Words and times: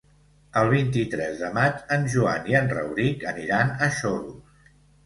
El 0.61 0.69
vint-i-tres 0.71 1.35
de 1.43 1.51
maig 1.59 1.85
en 1.99 2.09
Joan 2.17 2.51
i 2.55 2.59
en 2.63 2.73
Rauric 2.75 3.31
aniran 3.35 3.79
a 3.79 3.93
Xodos. 4.01 4.61